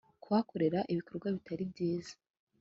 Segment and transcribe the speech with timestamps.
[0.23, 2.13] kuhakorera ibikorwa bitari byiza